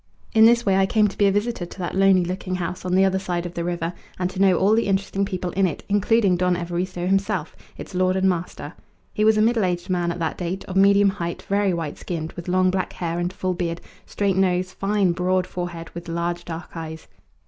In 0.33 0.45
this 0.45 0.65
way 0.65 0.77
I 0.77 0.87
came 0.87 1.07
to 1.07 1.15
be 1.15 1.27
a 1.27 1.31
visitor 1.31 1.63
to 1.67 1.77
that 1.77 1.93
lonely 1.93 2.25
looking 2.25 2.55
house 2.55 2.85
on 2.85 2.95
the 2.95 3.05
other 3.05 3.19
side 3.19 3.45
of 3.45 3.53
the 3.53 3.63
river, 3.63 3.93
and 4.17 4.31
to 4.31 4.41
know 4.41 4.57
all 4.57 4.73
the 4.73 4.87
interesting 4.87 5.25
people 5.25 5.51
in 5.51 5.67
it, 5.67 5.83
including 5.89 6.35
Don 6.37 6.55
Evaristo 6.55 7.05
himself, 7.05 7.55
its 7.77 7.93
lord 7.93 8.15
and 8.15 8.27
master. 8.27 8.73
He 9.13 9.23
was 9.23 9.37
a 9.37 9.43
middle 9.43 9.63
aged 9.63 9.91
man 9.91 10.11
at 10.11 10.17
that 10.17 10.39
date, 10.39 10.65
of 10.65 10.75
medium 10.75 11.09
height, 11.09 11.43
very 11.43 11.71
white 11.71 11.99
skinned, 11.99 12.31
with 12.31 12.47
long 12.47 12.71
black 12.71 12.93
hair 12.93 13.19
and 13.19 13.31
full 13.31 13.53
beard, 13.53 13.79
straight 14.07 14.37
nose, 14.37 14.71
fine 14.73 15.11
broad 15.11 15.45
forehead, 15.45 15.91
with 15.91 16.09
large 16.09 16.45
dark 16.45 16.71
eyes. 16.73 17.07